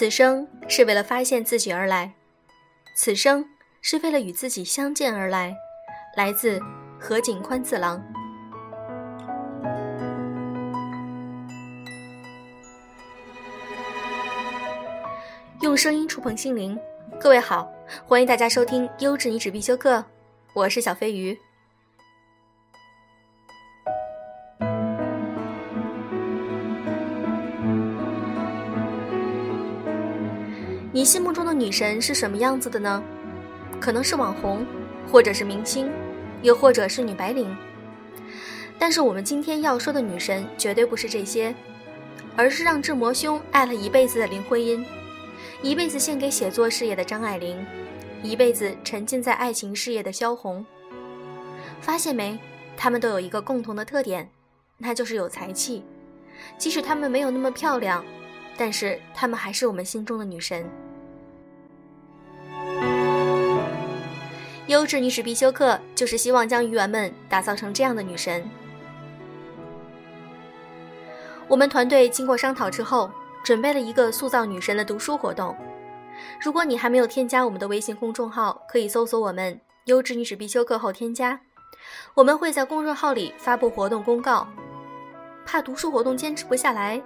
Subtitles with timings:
[0.00, 2.14] 此生是为了发现自己而来，
[2.96, 3.44] 此生
[3.82, 5.54] 是为了与自己相见而来。
[6.16, 6.58] 来自
[6.98, 8.02] 河井宽次郎。
[15.60, 16.80] 用声音触碰心灵，
[17.20, 17.70] 各位好，
[18.06, 19.96] 欢迎大家收听《优质女纸必修课》，
[20.54, 21.38] 我是小飞鱼。
[30.92, 33.00] 你心目中的女神是什么样子的呢？
[33.80, 34.66] 可能是网红，
[35.08, 35.88] 或者是明星，
[36.42, 37.56] 又或者是女白领。
[38.76, 41.54] 但是我们今天要说的女神绝对不是这些，
[42.34, 44.84] 而是让志摩兄爱了一辈子的林徽因，
[45.62, 47.64] 一辈子献给写作事业的张爱玲，
[48.20, 50.66] 一辈子沉浸在爱情事业的萧红。
[51.80, 52.36] 发现没？
[52.76, 54.28] 她们都有一个共同的特点，
[54.76, 55.84] 那就是有才气。
[56.58, 58.04] 即使她们没有那么漂亮。
[58.56, 60.68] 但是她们还是我们心中的女神。
[64.66, 68.48] 优质女史必修课就是希望将鱼丸们打造成这样的女神。
[71.48, 73.10] 我们团队经过商讨之后，
[73.42, 75.56] 准备了一个塑造女神的读书活动。
[76.40, 81.40] 如果你还没有添加我们的微信公众号，可以搜索我们“优质女史必修课”后添加。
[82.14, 84.46] 我们会在公众号里发布活动公告。
[85.44, 87.02] 怕读书活动坚持不下来？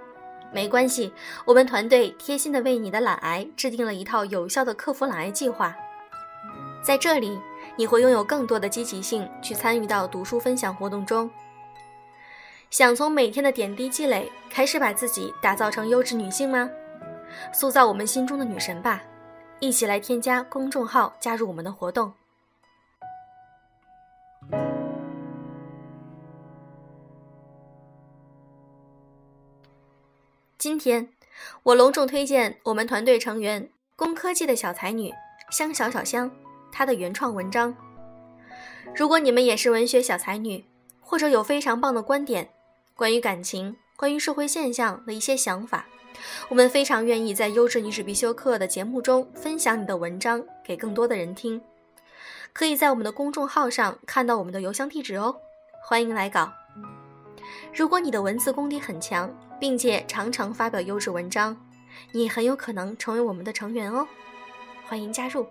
[0.51, 1.13] 没关系，
[1.45, 5.75] 我们团队贴心的为你的懒癌制定了一套有效的克服懒癌计划。
[6.81, 7.39] 在这里，
[7.75, 11.29] 你会拥有更多的积极性去参与到读书分享活动中。
[12.69, 16.69] 想从每天的点滴积累开始，把自己打造成优质女性吗？
[17.51, 19.01] 塑造我们心中的女神吧！
[19.59, 22.13] 一起来添加公众号，加入我们的活动。
[30.65, 31.09] 今天，
[31.61, 35.13] 我隆重推荐我们团队成员工科技的小才女
[35.51, 36.31] 香小小香，
[36.71, 37.75] 她的原创文章。
[38.95, 40.65] 如果你们也是文学小才女，
[40.99, 42.49] 或者有非常棒的观点，
[42.95, 45.85] 关于感情、关于社会现象的一些想法，
[46.49, 51.61] 我们非常愿意在优质女子必修课的节目中分享你的文章给更多的人听。
[52.53, 55.35] 可以在我们的公众号上看到我们的邮箱地址哦，
[55.83, 56.51] 欢迎来稿。
[57.73, 59.29] 如果你的文字功底很强，
[59.59, 61.57] 并且常常发表优质文章，
[62.11, 64.07] 你很有可能成为我们的成员哦，
[64.85, 65.45] 欢迎加入。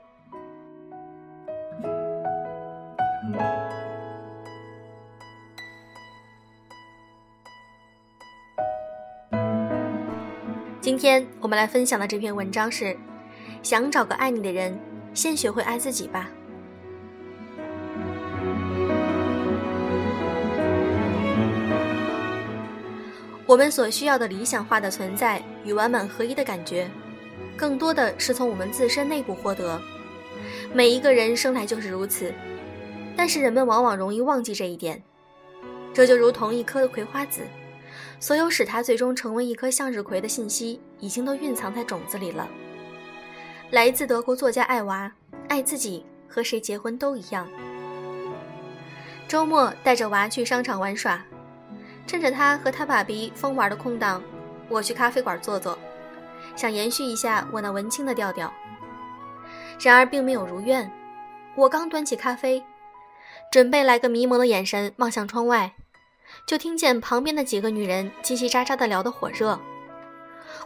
[10.80, 12.94] 今天我们来分享的这篇文章是：
[13.62, 14.78] 想找个爱你的人，
[15.14, 16.28] 先学会爱自己吧。
[23.54, 26.90] 我们所需要的理想化的存在与完满合一的感觉，
[27.56, 29.80] 更多的是从我们自身内部获得。
[30.72, 32.34] 每一个人生来就是如此，
[33.16, 35.00] 但是人们往往容易忘记这一点。
[35.92, 37.42] 这就如同一颗葵花籽，
[38.18, 42.48] 所有使它最终成为一颗向日葵的信息，已经都蕴藏在种子里了。
[43.70, 45.12] 来自德国作家艾娃，
[45.46, 47.48] 爱自己和谁结婚都一样。
[49.28, 51.24] 周末带着娃去商场玩耍。
[52.06, 54.22] 趁着他和他爸比疯玩的空档，
[54.68, 55.78] 我去咖啡馆坐坐，
[56.54, 58.52] 想延续一下我那文青的调调。
[59.80, 60.90] 然而并没有如愿。
[61.56, 62.64] 我刚端起咖啡，
[63.50, 65.72] 准备来个迷蒙的眼神望向窗外，
[66.46, 69.58] 就听见旁边的几个女人叽叽喳喳的聊得火热。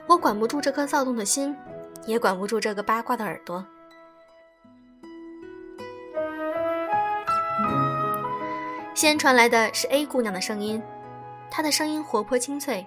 [0.07, 1.55] 我管不住这颗躁动的心，
[2.07, 3.65] 也管不住这个八卦的耳朵。
[8.95, 10.83] 先传来的是 A 姑娘的声音。
[11.51, 12.87] 她的声音活泼清脆，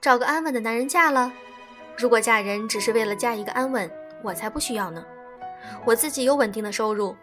[0.00, 1.32] 找个安稳的男人嫁了。
[1.96, 3.90] 如果嫁人只是为了嫁一个安稳，
[4.22, 5.04] 我才不需要呢。
[5.84, 7.16] 我自己有稳定的收入，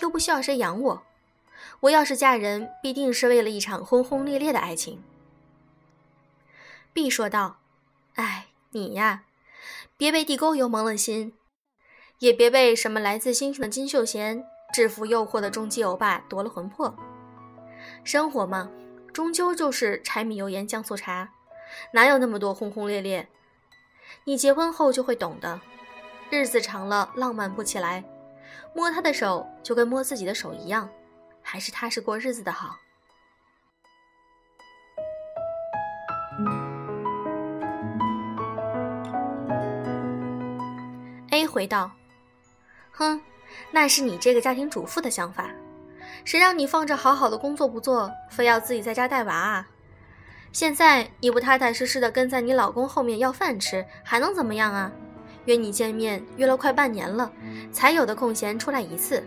[0.00, 1.02] 又不需要谁养我。
[1.80, 5.02] 我要是嫁人，必定是为了一场轰轰烈烈的爱情。
[6.92, 7.58] B 说道
[8.16, 9.24] ：“哎，你呀，
[9.96, 11.34] 别被地沟油蒙了心，
[12.18, 16.94] 也别被什么来自星星的金秀贤、制服诱惑的终极欧巴夺了魂魄。
[18.02, 18.70] 生活嘛。”
[19.12, 21.28] 终究就是柴米油盐酱醋茶，
[21.92, 23.28] 哪有那么多轰轰烈烈？
[24.24, 25.60] 你结婚后就会懂的，
[26.30, 28.02] 日子长了浪漫不起来，
[28.74, 30.88] 摸他的手就跟摸自己的手一样，
[31.42, 32.78] 还是踏实过日子的好。
[41.30, 41.90] A 回道
[42.92, 43.20] ：“哼，
[43.70, 45.50] 那是你这个家庭主妇的想法。”
[46.24, 49.68] 谁让你放着好好的工作不做，非要自己在家带娃啊？
[50.52, 54.92] 现在你不踏踏实实的跟在你老公后面要饭吃，还能怎么样啊？
[55.46, 57.32] 约你见面约了快半年了，
[57.72, 59.24] 才有的空闲出来一次。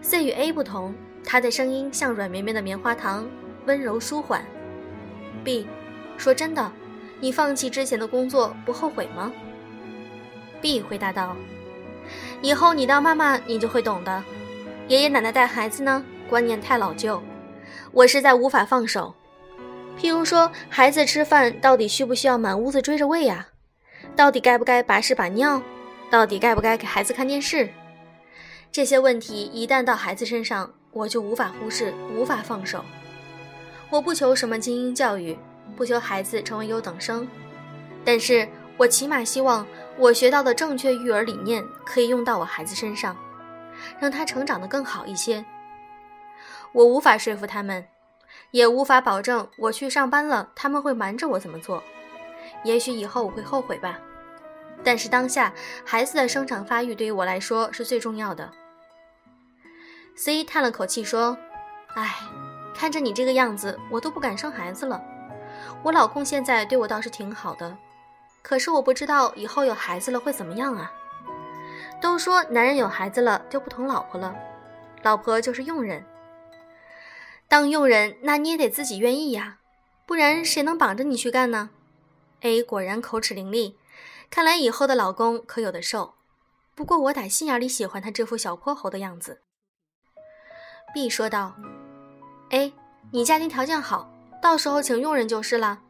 [0.00, 0.94] C 与 A 不同，
[1.24, 3.28] 他的声音像软绵绵的棉花糖，
[3.66, 4.44] 温柔舒缓。
[5.44, 5.66] B，
[6.16, 6.72] 说真的，
[7.20, 9.30] 你放弃之前的工作不后悔吗
[10.60, 11.36] ？B 回答道
[12.40, 14.22] ：“以后你当妈妈，你就会懂的。
[14.92, 17.22] 爷爷奶奶带孩子呢，观念太老旧，
[17.92, 19.14] 我实在无法放手。
[19.98, 23.48] 譬如说，孩子吃饭到底需不需要满屋子追着喂呀？”
[24.14, 25.62] 到底该不该把屎把尿？
[26.10, 27.70] 到底该不该给孩子看电视？
[28.70, 32.84] 这些问题一旦到孩子身上，我就无法忽视，无法放手。
[33.88, 35.38] 我不求什么精英教育，
[35.74, 37.26] 不求孩子成为优等生，
[38.04, 38.46] 但是
[38.76, 39.66] 我起码希望
[39.96, 43.16] 我学到的正确育儿理念可以用到我孩子身上，
[43.98, 45.44] 让他成长得更好一些。
[46.72, 47.86] 我无法说服他们，
[48.50, 51.82] 也无法保证我去上班了他们会瞒着我怎么做。
[52.64, 53.98] 也许以后我会后悔吧，
[54.82, 55.52] 但是当下
[55.84, 58.50] 孩子的生长发育对于我来说是最重要的。
[60.14, 61.36] C 叹了口气说
[61.94, 62.16] ：“唉，
[62.74, 65.02] 看着你这个样子，我都不敢生孩子了。
[65.82, 67.76] 我老公现在对我倒是挺好的，
[68.42, 70.92] 可是我不知道以后有孩子了会怎么样啊。
[72.02, 74.36] 都说男人有孩子了就不同老婆了，
[75.02, 76.04] 老婆就是佣人。
[77.48, 79.58] 当佣人那你也得自己愿意呀，
[80.04, 81.70] 不然谁能绑着你去干呢？”
[82.42, 83.76] A 果然口齿伶俐，
[84.28, 86.14] 看来以后的老公可有的受。
[86.74, 89.42] 不过我打心眼里喜欢他这副小泼猴的样子。
[90.92, 91.54] B 说道
[92.50, 92.74] ：“A，
[93.12, 94.10] 你家庭条件好，
[94.42, 95.82] 到时候请佣人就是了。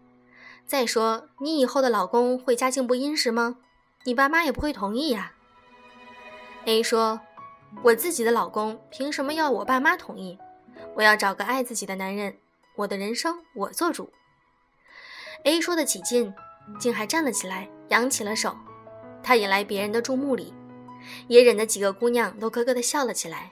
[0.66, 3.56] 再说你以后的老公会家境不殷实吗？
[4.04, 5.32] 你爸妈也不会同意呀。
[6.64, 7.20] ”A 说
[7.82, 10.38] ：“我自己的老公凭什么要我爸妈同意？
[10.94, 12.36] 我要找个爱自己的男人，
[12.76, 14.12] 我的人生我做主。”
[15.44, 16.32] A 说得起劲，
[16.78, 18.56] 竟还站了起来，扬起了手。
[19.24, 20.54] 他引来别人的注目礼，
[21.26, 23.50] 也忍得几个姑娘都咯咯地笑了起来。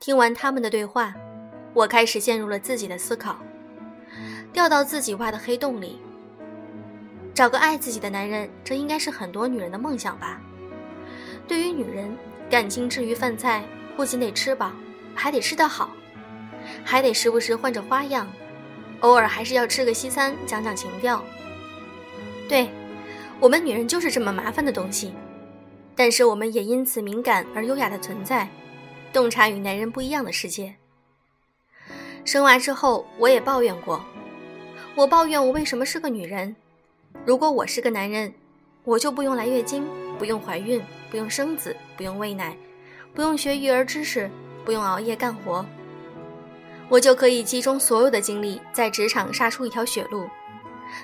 [0.00, 1.14] 听完他们的对话，
[1.76, 3.36] 我开始陷入了自己的思考，
[4.50, 6.00] 掉到自己挖的黑洞里。
[7.34, 10.40] 找个爱自己的男人，这应该是很多女人的梦想吧。
[11.46, 12.16] 对于女人，
[12.48, 13.62] 感情之于饭菜，
[13.94, 14.72] 不仅得吃饱，
[15.14, 15.90] 还得吃得好，
[16.82, 18.26] 还得时不时换着花样，
[19.00, 21.22] 偶尔还是要吃个西餐，讲讲情调。
[22.48, 22.70] 对，
[23.38, 25.12] 我们女人就是这么麻烦的东西，
[25.94, 28.48] 但是我们也因此敏感而优雅的存在，
[29.12, 30.74] 洞察与男人不一样的世界。
[32.26, 34.04] 生娃之后，我也抱怨过，
[34.96, 36.54] 我抱怨我为什么是个女人，
[37.24, 38.34] 如果我是个男人，
[38.82, 39.86] 我就不用来月经。
[40.18, 42.56] 不用怀孕，不用生子，不用喂奶，
[43.14, 44.30] 不用学育儿知识，
[44.64, 45.62] 不用熬夜干活，
[46.88, 50.26] 我就可以集中所有的精力在职场杀出一条血路，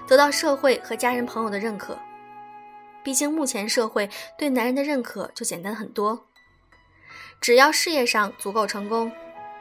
[0.09, 1.99] 得到社会和家人朋友的认可。
[3.05, 4.09] 毕竟目前社会
[4.39, 6.27] 对男人的认可就简单很多，
[7.39, 9.13] 只要事业上足够成功，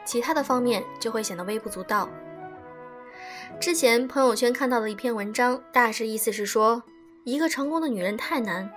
[0.04, 2.08] 其他的方面就会显得微不足道。
[3.60, 6.82] 之前朋友圈看到的一篇文章，大致意思是说，
[7.24, 8.70] 一个成功的女人太难。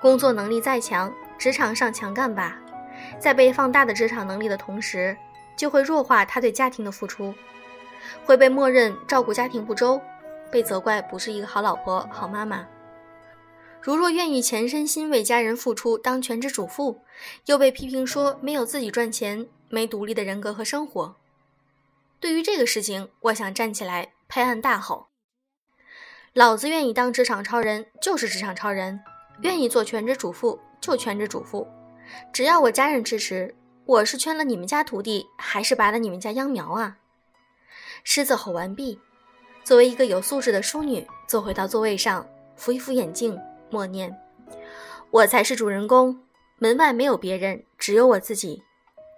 [0.00, 2.58] 工作能力再强，职场上强干吧，
[3.18, 5.16] 在被放大的职场能力的同时，
[5.56, 7.34] 就会弱化他对家庭的付出，
[8.24, 10.00] 会被默认照顾家庭不周，
[10.50, 12.66] 被责怪不是一个好老婆、好妈妈。
[13.80, 17.00] 如若愿意全身心为家人付出，当全职主妇，
[17.46, 21.16] 又被批评说没有自己赚钱、没独立的人格和生活。
[22.20, 25.06] 对于这个事情，我想站起来拍案大吼
[26.34, 29.02] ：“老子愿意当职场超人，就是职场超人！”
[29.40, 31.66] 愿意做全职主妇就全职主妇，
[32.34, 36.98] 只要我家人支持，我是圈了你们家徒弟，还是拔了你们家秧苗啊？
[38.04, 39.00] 狮子吼完毕，
[39.64, 44.14] 作为一个有素质的淑女，坐回到座位上，扶一扶眼镜，默念
[45.10, 46.22] ：“我才是主人公，
[46.58, 48.62] 门外没有别人，只有我自己，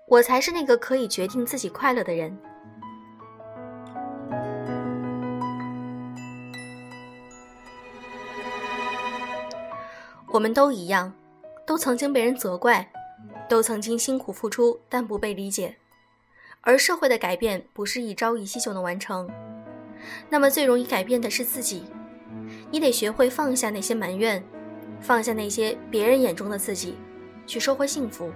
[0.07, 2.37] 我才是那个可以决定自己快乐的人。”
[10.29, 11.13] 我们都一样，
[11.65, 12.91] 都曾经被人责怪，
[13.49, 15.77] 都曾经辛苦付出但不被理解，
[16.61, 19.31] 而社会的改变不是一朝一夕就能完成。
[20.29, 21.85] 那么最容易改变的是自己，
[22.71, 24.45] 你得学会放下那些埋怨，
[25.01, 26.97] 放下那些别人眼中的自己，
[27.47, 28.33] 去收获幸福。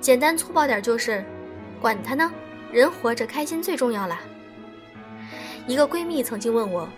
[0.00, 1.24] 简单粗暴点就是，
[1.80, 2.32] 管他呢，
[2.72, 4.18] 人活着开心最重要了。
[5.66, 6.88] 一个闺蜜曾经问我，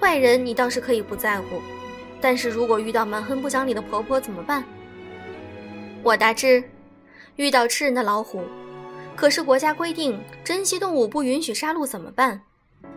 [0.00, 1.60] 外人你倒是可以不在乎。
[2.20, 4.62] 但是如果遇到蛮横不讲理的婆婆怎么办？
[6.02, 6.62] 我答之：
[7.36, 8.44] 遇到吃人的老虎，
[9.16, 12.42] 可是国家规定珍稀动物不允许杀戮，怎么办？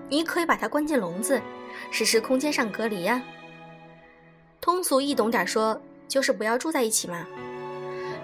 [0.10, 1.42] 你可以把它关进笼子，
[1.90, 3.24] 实施空间上隔离呀。
[4.60, 7.26] 通俗易懂点说，就是不要住在一起嘛。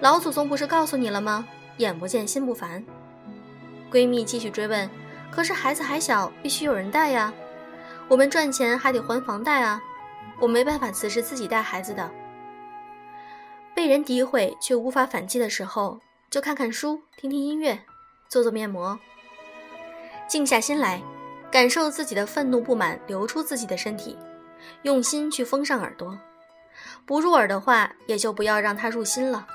[0.01, 1.45] 老祖宗不是告诉你了吗？
[1.77, 2.83] 眼不见心不烦。
[3.91, 4.89] 闺蜜继续追问：
[5.29, 7.33] 可是孩子还小，必须有人带呀。
[8.07, 9.81] 我们赚钱还得还房贷啊。
[10.39, 12.09] 我没办法辞职自己带孩子的。
[13.75, 17.77] 被人诋毁却无法反击的时候，就看看书，听听音乐，
[18.29, 18.97] 做做面膜，
[20.27, 21.01] 静下心来，
[21.51, 24.17] 感受自己的愤怒不满流出自己的身体，
[24.83, 26.17] 用心去封上耳朵。
[27.05, 29.45] 不入耳的话，也就不要让它入心了。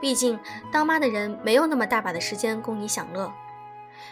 [0.00, 0.38] 毕竟
[0.70, 3.32] 当妈的人没有那么大把的时间供你享乐，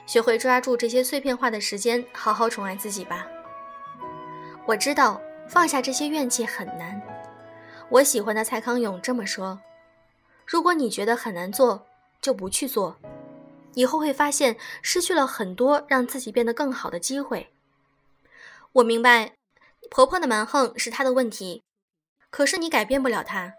[0.07, 3.27] 学会抓住这些碎片化的时间，好好宠爱自己吧。
[4.67, 5.21] 我知道。
[5.47, 7.03] 放下这些怨气很难。
[7.91, 9.61] 我喜欢的蔡康永这么说
[10.47, 11.87] ：“如果你觉得很难做，
[12.23, 12.97] 就不去做，
[13.75, 17.53] 以后会发现失去了很多让自己变得更好的机会。”
[18.73, 19.35] 我明白，
[19.91, 21.63] 婆婆的蛮横是她的问题，
[22.31, 23.53] 可是你改变不了她，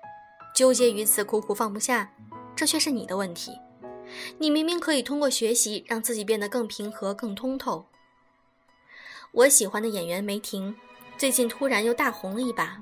[0.56, 2.14] 纠结于此苦苦放不下，
[2.56, 3.52] 这却是你的问题。
[4.38, 7.86] 你明明可以通过学习让自己变得更平和、更通透。
[9.34, 10.74] 我喜欢的演员梅婷。
[11.18, 12.78] 最近突然又大红了一把，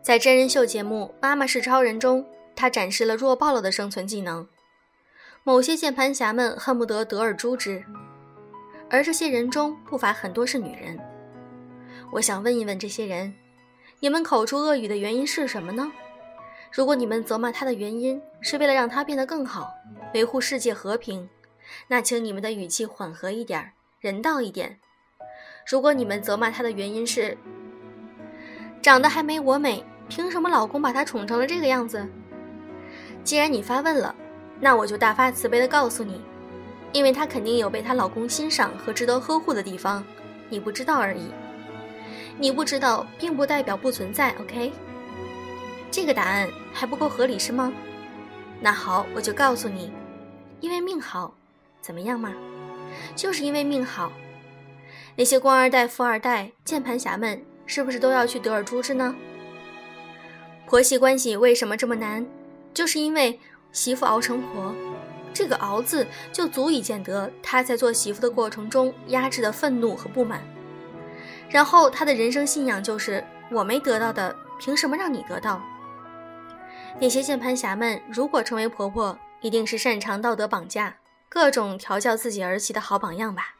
[0.00, 4.46] 在真人秀节目《妈妈是超人》中，她展示了弱爆了的生存技能，
[5.42, 7.84] 某些键盘侠们恨不得得而诛之，
[8.88, 10.96] 而这些人中不乏很多是女人。
[12.12, 13.34] 我想问一问这些人，
[13.98, 15.90] 你们口出恶语的原因是什么呢？
[16.74, 19.72] 如果你们责骂他的原因是为了让他变得更好，
[20.12, 21.28] 维护世界和平，
[21.86, 24.80] 那请你们的语气缓和一点，人道一点。
[25.70, 27.38] 如果你们责骂她的原因是
[28.82, 32.04] 长得还没我美，凭什么老公把她宠成了这个样子？
[33.22, 34.12] 既然你发问了，
[34.58, 36.20] 那我就大发慈悲的告诉你，
[36.90, 40.04] 因为她肯定有被她老公欣赏和值得呵护的地方，
[40.48, 41.30] 你不知道而已。
[42.36, 44.34] 你不知道，并不代表不存在。
[44.40, 44.72] OK，
[45.88, 47.72] 这个答案还不够合理是吗？
[48.60, 49.92] 那好，我就告诉你，
[50.60, 51.32] 因为命好，
[51.80, 52.34] 怎么样嘛？
[53.14, 54.12] 就是因为命好。
[55.16, 59.14] 那些官二代、富二代、键盘侠们，是不是都要去得而诛之呢？
[60.66, 62.26] 婆媳关系为什么这么难？
[62.72, 63.38] 就是因为
[63.70, 64.74] 媳妇熬成婆，
[65.32, 70.42] 这个“熬”字就足以见得她在做媳妇的过程中压制的愤怒和不满。
[71.48, 75.62] 然后她的人生信仰就是“我没得到的，凭什么让你得到？”
[77.00, 80.96] 那些键盘侠们如果成为婆婆，一定是擅长道德绑架、
[81.28, 83.54] 各种调教自己儿媳的好榜样吧。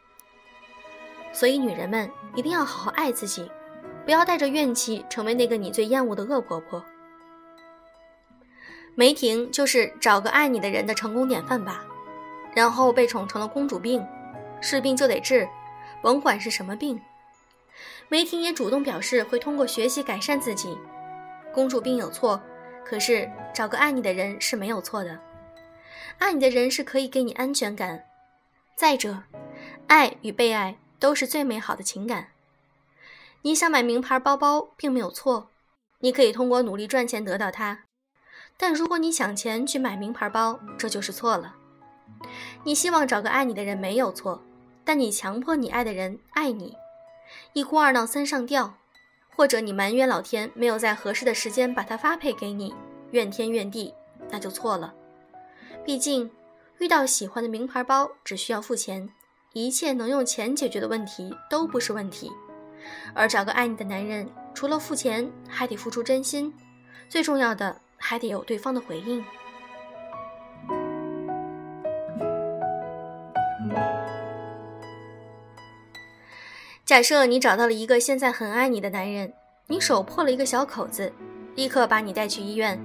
[1.32, 3.50] 所以，女人们一定要好好爱自己，
[4.04, 6.82] 不要带着怨气成为那个你最厌恶的恶婆婆。
[8.94, 11.84] 梅婷就是找个爱你的人的成功典范吧，
[12.54, 14.06] 然后被宠成了公主病，
[14.60, 15.46] 是病就得治，
[16.00, 17.00] 甭管是什么病。
[18.08, 20.78] 梅婷也主动表示会通过学习改善自己。
[21.52, 22.40] 公主病有错，
[22.84, 25.18] 可是找个爱你的人是没有错的，
[26.18, 28.04] 爱你的人是可以给你安全感。
[28.76, 29.22] 再者，
[29.86, 30.76] 爱与被爱。
[31.00, 32.28] 都是最美好的情感。
[33.42, 35.50] 你想买名牌包包，并没有错，
[35.98, 37.80] 你可以通过努力赚钱得到它。
[38.56, 41.56] 但如果你想钱去买名牌包，这就是错了。
[42.62, 44.42] 你希望找个爱你的人没有错，
[44.82, 46.74] 但你强迫你爱的人爱你，
[47.52, 48.78] 一哭二闹三上吊，
[49.36, 52.74] 或者你埋怨老天没有在合适的时间把它发配给你，
[53.10, 53.92] 怨天怨地，
[54.30, 54.94] 那就错了。
[55.84, 56.30] 毕竟，
[56.78, 59.08] 遇到喜欢的名牌包，只需要付钱。
[59.52, 62.30] 一切能用钱解决的问题都不是问题，
[63.14, 66.52] 而找个爱你的男人，除了付钱，还得付出真心，
[67.08, 69.24] 最重要的还得有对方的回应。
[76.94, 79.32] 假设你找到了一个现在很爱你的男人，
[79.66, 81.12] 你手破了一个小口子，
[81.56, 82.80] 立刻把你带去医院，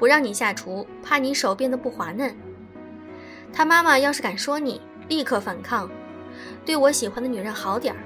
[0.00, 2.36] 不让你下厨，怕你手变得不滑嫩。
[3.52, 5.88] 他妈妈要是敢说你，立刻反抗。
[6.66, 8.02] 对我喜欢的女人好点儿，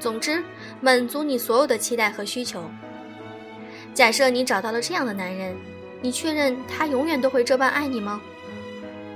[0.00, 0.42] 总之
[0.80, 2.60] 满足你所有的期待和需求。
[3.94, 5.54] 假设你找到了这样的男人，
[6.00, 8.20] 你确认他永远都会这般爱你吗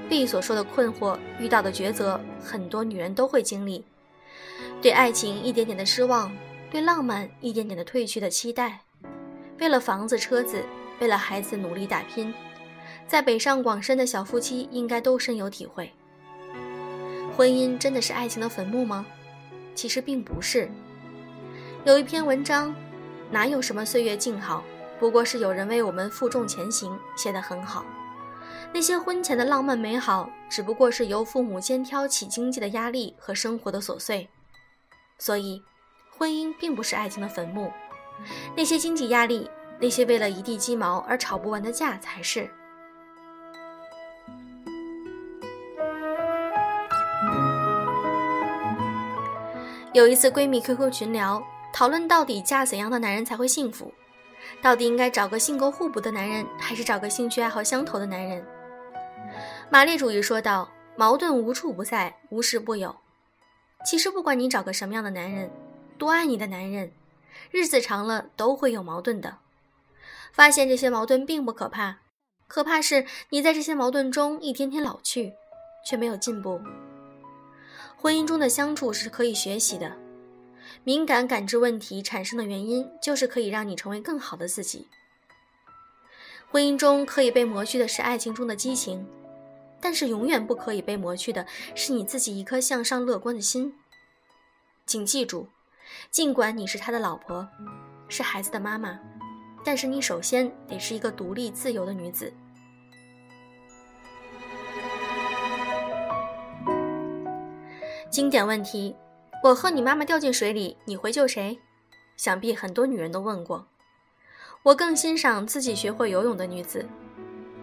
[0.09, 3.85] ？B 所说的困惑，遇到的抉择，很多女人都会经历：
[4.81, 6.31] 对爱情一点点的失望，
[6.71, 8.81] 对浪漫一点点的褪去的期待，
[9.59, 10.65] 为了房子车子，
[11.01, 12.33] 为了孩子努力打拼，
[13.07, 15.91] 在北上广深的小夫妻应该都深有体会。
[17.37, 19.07] 婚姻真的是爱情的坟墓吗？
[19.75, 20.69] 其实并不是。
[21.85, 22.75] 有一篇文章，
[23.31, 24.65] 哪有什么岁月静好，
[24.99, 27.85] 不过是有人为我们负重前行，写得很好。
[28.73, 34.29] 那些婚前的浪漫美好，只不过是由父母肩挑起经济的压力和生活的琐碎。
[35.19, 35.63] 所以，
[36.17, 37.73] 婚姻并不是爱情的坟墓，
[38.57, 42.49] 那些经济压力，那些为了一地鸡毛而吵不完的架才是。
[49.93, 53.93] 有一次，闺蜜 QQ 群聊，讨论到底嫁怎样的男人才会幸福，
[54.63, 58.47] 到底应该找个性格互补的男人，还是找个兴趣爱好相投的男人？
[59.69, 62.95] 马列主义说道：“矛盾无处不在，无时不有。
[63.85, 65.51] 其实，不管你找个什么样的男人，
[65.97, 66.93] 多爱你的男人，
[67.51, 69.39] 日子长了都会有矛盾的。
[70.33, 71.99] 发现这些矛盾并不可怕，
[72.47, 75.33] 可怕是你在这些矛盾中一天天老去，
[75.87, 76.61] 却没有进步。”
[77.97, 79.97] 婚姻中的相处是可以学习的，
[80.85, 84.87] 敏感感知问题产生的原因，就是可以让你成为更好的自己。
[86.51, 89.07] 婚姻中可以被磨去的是爱情中的激情，
[89.81, 93.75] 但是永远不可以被磨去的是你自己一颗向上乐观的心。
[94.87, 95.49] 请记住，
[96.11, 97.49] 尽管你是他的老婆，
[98.09, 98.99] 是孩子的妈妈，
[99.65, 102.33] 但是你首先得是一个独立自由的女子。
[108.11, 108.97] 经典问题：
[109.45, 111.59] 我和你妈妈掉进水里，你会救谁？
[112.17, 113.69] 想必很多女人都问过。
[114.65, 116.89] 我更欣赏自己学会游泳的女子，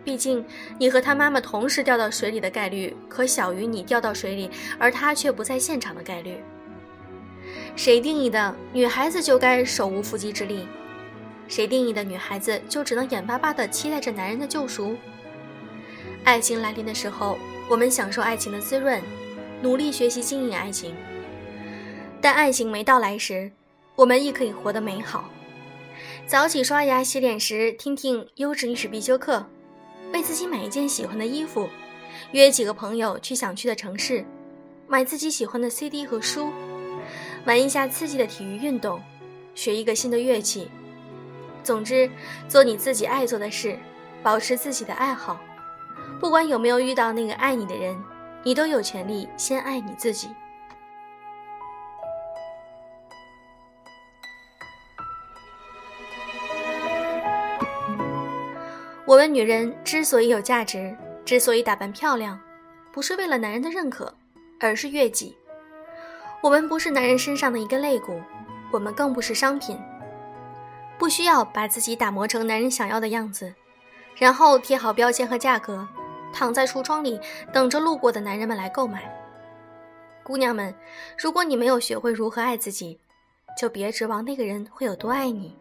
[0.06, 0.46] 毕竟
[0.78, 6.38] 你和他妈妈同时掉到水里的概率，可小于你掉到水里而他却不在现场的概率。
[7.76, 10.68] 谁定义的女孩子就该手无缚鸡之力？
[11.48, 14.96] 谁定义的女孩子就只能眼巴巴地期待着男人的救赎？
[16.24, 17.38] 爱情来临的时候，
[17.70, 19.02] 我们享受爱情的滋润。
[19.62, 20.94] 努力学习经营爱情，
[22.22, 23.52] 但爱情没到来时，
[23.96, 25.30] 我们亦可以活得美好。
[26.28, 29.46] 早起刷牙洗脸时，听听优质历史必修课，
[30.14, 31.70] 为自己买一件喜欢的衣服，
[32.32, 34.26] 约几个朋友去想去的城市，
[34.88, 36.50] 买自己喜欢的 CD 和书，
[37.46, 39.02] 玩一下刺激的体育运动，
[39.54, 40.70] 学一个新的乐器。
[41.64, 42.10] 总之，
[42.48, 43.78] 做你自己爱做的事，
[44.24, 45.40] 保持自己的爱好，
[46.20, 47.96] 不管有没有遇到那个爱你的人。
[48.48, 50.30] 你都有权利先爱你自己。
[59.16, 62.38] 我们女人之所以有价值，之所以打扮漂亮，
[62.92, 64.14] 不是为了男人的认可，
[64.60, 65.34] 而是悦己。
[66.44, 68.22] 我们不是男人身上的一个肋骨，
[68.74, 69.80] 我们更不是商品，
[70.98, 73.56] 不需要把自己打磨成男人想要的样子，
[74.18, 75.88] 然后贴好标签和价格。
[76.34, 77.18] 躺在橱窗里，
[77.54, 79.10] 等着路过的男人们来购买。
[80.24, 80.76] 姑娘们，
[81.18, 83.00] 如果你没有学会如何爱自己，
[83.58, 85.56] 就别指望那个人会有多爱你。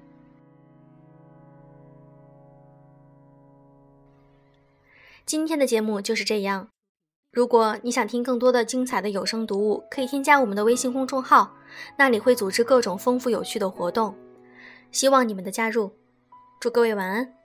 [5.27, 6.69] 今天的节目就是这样。
[7.33, 11.57] 如果你想听更多的精彩的有声读物，可以添加我们的微信公众号，
[11.97, 14.15] 那里会组织各种丰富有趣的活动。
[14.93, 15.91] 希望你们的加入。
[16.61, 17.44] 祝各位晚安。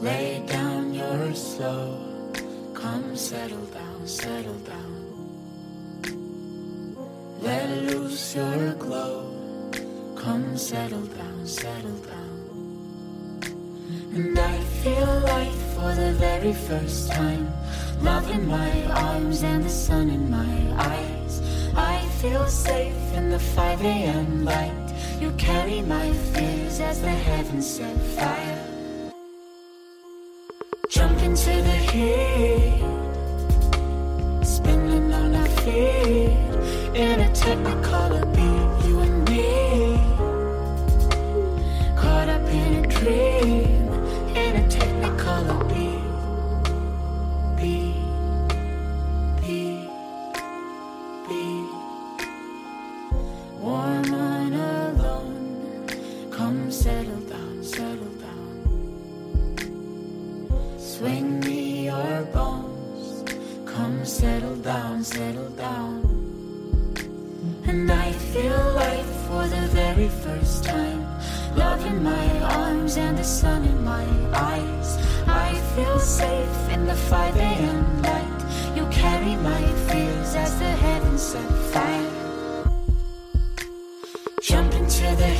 [0.00, 1.98] Lay down your slow,
[2.72, 4.94] come settle down, settle down.
[7.40, 9.28] Let loose your glow,
[10.14, 13.42] come settle down, settle down.
[14.14, 17.52] And I feel light for the very first time.
[18.00, 21.42] Love in my arms and the sun in my eyes.
[21.74, 24.44] I feel safe in the 5 a.m.
[24.44, 24.94] light.
[25.20, 28.57] You carry my fears as the heavens set fire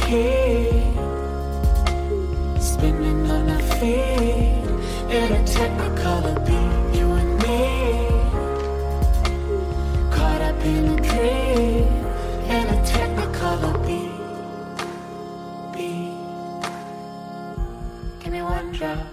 [0.09, 0.41] Spinning
[3.31, 4.65] on our feet
[5.13, 6.99] in a technicolor beat.
[6.99, 8.09] You and me,
[10.11, 11.85] caught up in a dream
[12.49, 14.17] in a technicolor beat.
[15.75, 16.17] Beat.
[18.21, 19.07] Give me one drop,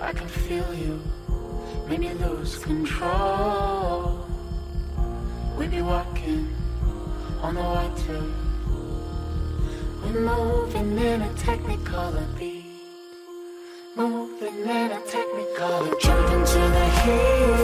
[0.00, 1.00] I can feel you.
[1.88, 4.26] Make me lose control.
[5.56, 6.48] We be walking
[7.42, 8.39] on the water.
[10.12, 12.64] Moving in a technicolor beat.
[13.94, 16.00] Moving in a technicolor.
[16.00, 17.59] Jump into the heat.